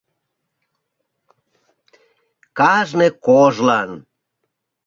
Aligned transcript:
Кажне 2.57 3.07
кожлан 3.25 3.91